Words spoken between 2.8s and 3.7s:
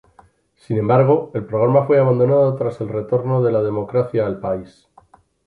el retorno de la